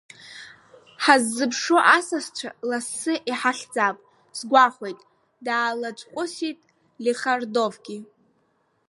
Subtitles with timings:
[1.03, 3.97] Ҳаззыԥшу асасцәа лассы иҳахьӡап
[4.37, 4.99] сгәахәуеит,
[5.45, 6.59] даалацәҟәысит
[7.03, 7.97] Лихардовгьы.